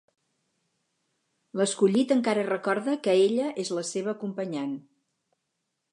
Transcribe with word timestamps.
L'escollit 1.61 2.15
encara 2.17 2.47
recorda 2.49 2.97
que 3.09 3.15
ella 3.29 3.53
és 3.65 3.73
la 3.79 3.87
seva 3.93 4.15
acompanyant. 4.19 4.77